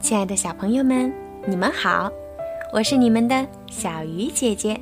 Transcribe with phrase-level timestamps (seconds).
[0.00, 1.12] 亲爱的小朋友们，
[1.46, 2.10] 你们好，
[2.72, 4.80] 我是你们的小鱼姐姐。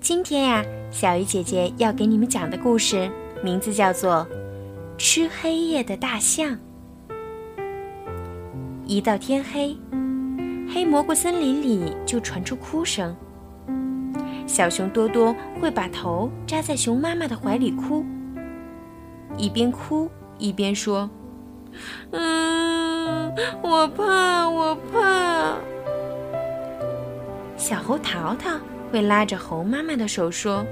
[0.00, 3.10] 今天呀，小鱼姐姐要给你们讲的故事
[3.42, 4.26] 名字叫做
[4.98, 6.50] 《吃黑夜的大象》。
[8.84, 9.74] 一到天黑，
[10.72, 13.16] 黑蘑菇森林里就传出哭声。
[14.46, 18.04] 小熊多多会把头扎在熊妈妈的怀里哭，
[19.38, 20.08] 一边哭
[20.38, 21.08] 一边说
[22.12, 22.95] ：“嗯，
[23.62, 25.56] 我怕，我怕。”
[27.56, 28.50] 小猴淘淘
[28.92, 30.64] 会拉着猴妈妈的手说：“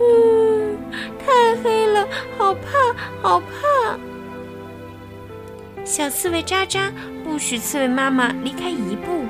[0.00, 0.76] 嗯，
[1.18, 2.06] 太黑了，
[2.38, 2.60] 好怕，
[3.22, 3.98] 好怕。”
[5.84, 6.90] 小刺猬渣渣
[7.22, 9.24] 不许刺猬妈妈离开一步，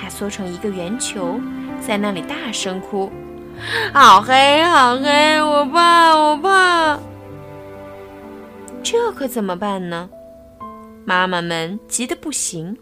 [0.00, 1.40] 它缩成一个圆球。
[1.80, 3.10] 在那里大声哭，
[3.94, 6.98] 好黑，好黑，我怕，我怕。
[8.82, 10.10] 这可怎么办呢？
[11.04, 12.76] 妈妈们急得不行。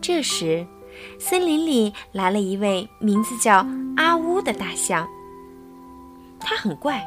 [0.00, 0.66] 这时，
[1.18, 5.08] 森林里来了一位名字叫阿乌的大象。
[6.38, 7.02] 它很怪，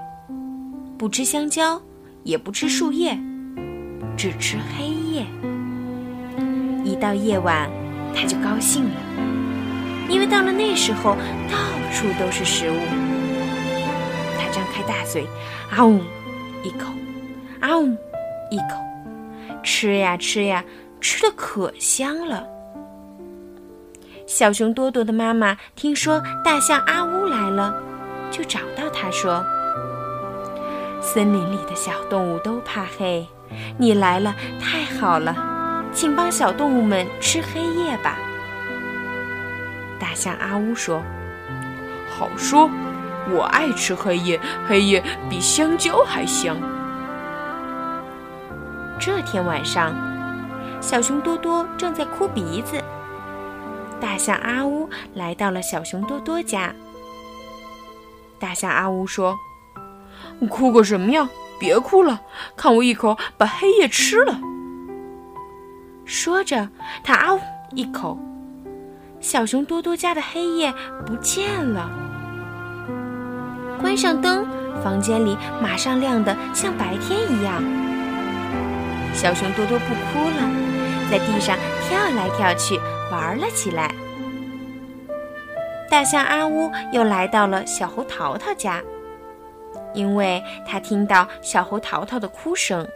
[0.97, 1.81] 不吃香蕉，
[2.23, 3.17] 也不吃树叶，
[4.17, 5.25] 只吃黑夜。
[6.83, 7.69] 一到夜晚，
[8.15, 8.95] 它就高兴了。
[10.09, 11.15] 因为到了那时候，
[11.51, 11.57] 到
[11.93, 12.77] 处都是食物。
[14.39, 15.27] 他张开大嘴，
[15.69, 16.01] 啊呜，
[16.63, 16.87] 一口，
[17.59, 17.89] 啊呜，
[18.49, 18.75] 一口，
[19.67, 20.63] 吃呀吃呀，
[21.01, 22.47] 吃的可香了。
[24.25, 27.75] 小熊多多的妈妈听说大象阿乌来了，
[28.31, 29.45] 就找到他说
[31.03, 33.27] ：“森林里的小动物都怕黑，
[33.77, 35.35] 你来了太好了，
[35.91, 38.17] 请帮小动物们吃黑夜吧。”
[39.99, 41.03] 大象阿乌说
[42.09, 42.69] ：“好说，
[43.29, 46.55] 我爱吃黑夜，黑夜比香蕉还香。”
[48.99, 49.95] 这天晚上，
[50.81, 52.83] 小熊多多正在哭鼻子。
[53.99, 56.73] 大象阿乌来到了小熊多多家。
[58.39, 59.37] 大象阿乌说
[60.49, 61.29] ：“哭个什么呀？
[61.59, 62.21] 别哭了，
[62.55, 64.39] 看我一口把黑夜吃了。”
[66.05, 66.69] 说着，
[67.03, 67.39] 他啊呜
[67.71, 68.17] 一口。
[69.19, 70.73] 小熊多多家的黑夜
[71.05, 71.89] 不见了。
[73.81, 74.45] 关上灯，
[74.83, 77.63] 房间里马上亮得像白天一样。
[79.17, 81.57] 小熊多多不哭了，在地上
[81.89, 82.79] 跳来跳去
[83.11, 83.91] 玩了起来。
[85.89, 88.79] 大象阿乌又来到了小猴淘淘家，
[89.95, 92.87] 因为他听到小猴淘淘的哭声。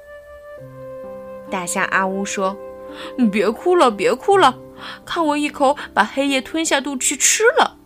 [1.49, 2.55] 大象阿乌说
[3.31, 4.55] ：“别哭了，别哭了。”
[5.03, 7.77] 看我一口把黑夜吞下肚去吃了。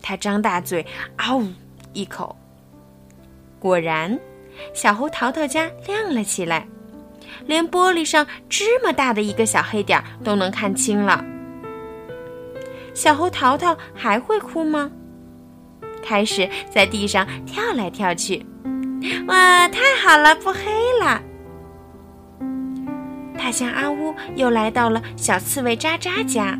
[0.00, 0.86] 他张大嘴，
[1.16, 1.46] 啊呜
[1.92, 2.34] 一口。
[3.58, 4.18] 果然，
[4.72, 6.66] 小猴淘淘家亮了起来，
[7.46, 11.24] 连玻璃上芝麻大的一个小黑点都能看清了。
[12.94, 14.90] 小猴淘淘还会哭吗？
[16.02, 18.44] 开始在地上跳来跳去。
[19.28, 20.60] 哇，太好了，不黑
[21.00, 21.22] 了。
[23.38, 26.58] 大象阿呜又来到了小刺猬渣渣家，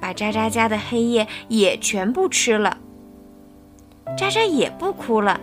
[0.00, 2.78] 把渣渣家的黑夜也全部吃了。
[4.16, 5.38] 渣渣也不哭了，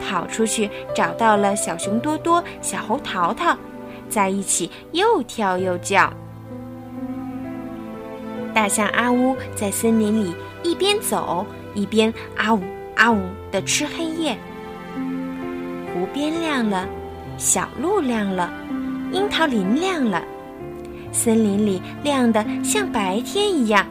[0.00, 3.56] 跑出去找到了小熊多多、小猴淘淘，
[4.08, 6.12] 在一起又跳又叫。
[8.52, 10.34] 大象阿乌在森林里
[10.64, 12.60] 一边走一边啊呜
[12.96, 13.20] 啊呜
[13.52, 14.36] 地吃黑夜。
[15.92, 16.88] 湖边亮了，
[17.36, 18.50] 小路亮了。
[19.12, 20.22] 樱桃林亮了，
[21.12, 23.84] 森林里亮得像白天一样。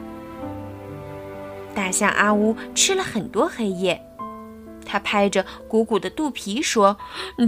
[1.74, 4.00] 大象阿乌吃了很多黑夜，
[4.84, 6.96] 他拍着鼓鼓的肚皮说：“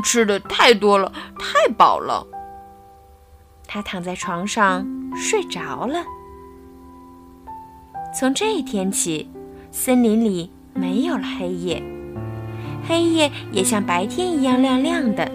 [0.04, 2.26] 吃的太多了，太饱了。”
[3.66, 6.04] 他躺在床上睡着了。
[8.14, 9.30] 从这一天起，
[9.70, 11.82] 森林里没有了黑夜，
[12.86, 15.30] 黑夜也像白天一样亮亮的。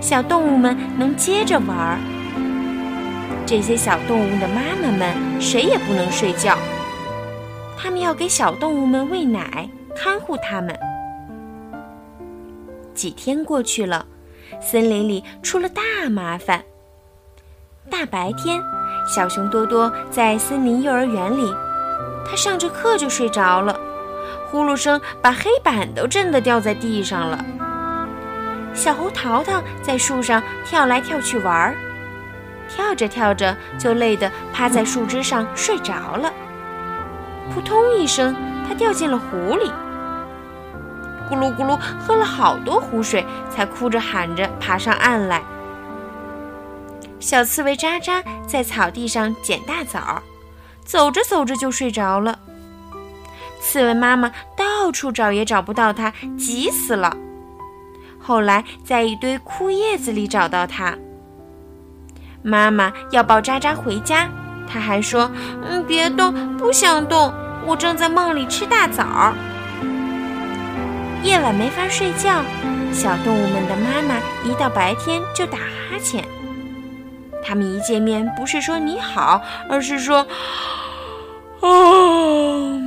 [0.00, 1.98] 小动物们能接着玩儿。
[3.44, 6.56] 这些小动物的妈妈们谁也不能睡觉，
[7.76, 10.78] 他们要给小动物们喂奶，看护它们。
[12.94, 14.06] 几天过去了，
[14.60, 16.62] 森林里出了大麻烦。
[17.90, 18.62] 大白天，
[19.06, 21.54] 小熊多多在森林幼儿园里，
[22.24, 23.78] 他上着课就睡着了，
[24.46, 27.44] 呼噜声把黑板都震得掉在地上了。
[28.72, 31.74] 小猴淘淘在树上跳来跳去玩儿，
[32.68, 36.32] 跳着跳着就累得趴在树枝上睡着了。
[37.52, 38.34] 扑通一声，
[38.66, 39.70] 他掉进了湖里，
[41.32, 45.42] 咕噜咕噜喝了好多湖水，才哭着喊着爬上岸来。
[47.18, 50.22] 小刺猬渣渣在草地上捡大枣，
[50.84, 52.38] 走着走着就睡着了。
[53.62, 57.16] 刺猬妈妈到处找也找不到它，急死了。
[58.20, 60.94] 后来在一堆枯叶子里找到它。
[62.42, 64.28] 妈妈要抱渣渣回家，
[64.68, 65.30] 他还说
[65.64, 67.32] ：“嗯，别动，不想动，
[67.64, 69.32] 我正在梦里吃大枣。”
[71.22, 72.42] 夜晚没法睡觉，
[72.92, 76.24] 小动物们的妈妈一到白天就打哈欠。
[77.44, 80.26] 他们一见面不是说你好，而是说
[81.60, 82.78] ：“哦。”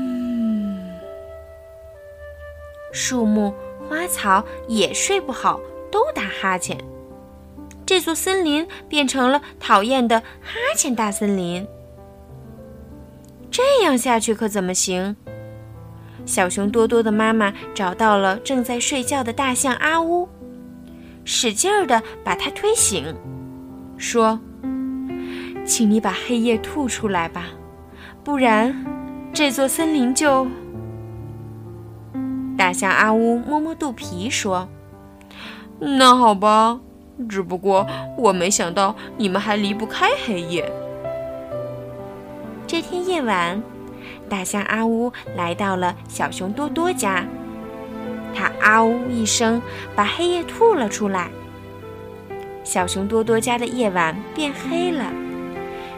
[2.92, 3.54] 树木、
[3.88, 5.60] 花草也睡不好，
[5.90, 6.78] 都打哈欠。
[7.86, 11.66] 这座森林变成了讨厌的哈欠大森林。
[13.50, 15.16] 这样下去可怎么行？
[16.26, 20.28] 小熊多多的妈妈找到了正在睡觉的大象阿乌，
[21.24, 23.16] 使劲儿的把它推醒，
[23.98, 24.40] 说
[25.66, 27.46] ：“请你把黑夜吐出来吧，
[28.24, 28.86] 不然
[29.32, 30.48] 这座森林就……”
[32.58, 34.68] 大象阿乌摸摸肚皮说
[35.80, 36.80] ：“那好吧。”
[37.30, 37.88] 只不过
[38.18, 40.70] 我没想到你们还离不开黑夜。
[42.68, 43.62] 这天夜晚，
[44.30, 47.26] 大象阿呜来到了小熊多多家，
[48.34, 49.62] 它啊呜一声，
[49.96, 51.30] 把黑夜吐了出来。
[52.64, 55.12] 小熊多多家的夜晚变黑了，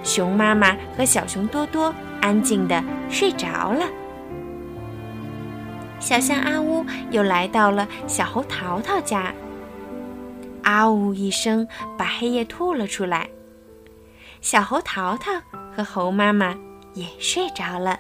[0.04, 3.86] 熊妈妈和小熊多多安静的睡着了。
[6.00, 9.34] 小象阿呜又来到了小猴淘淘家。
[10.64, 11.66] 啊呜一声，
[11.98, 13.30] 把黑夜吐了出来。
[14.42, 15.32] 小猴淘淘
[15.76, 16.54] 和猴妈妈
[16.98, 18.00] 也睡着了。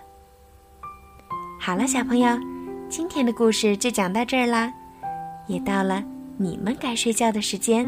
[1.59, 2.35] 好了，小朋友，
[2.89, 4.73] 今天的故事就讲到这儿啦，
[5.45, 6.03] 也到了
[6.37, 7.85] 你们该睡觉的时间，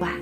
[0.00, 0.10] 晚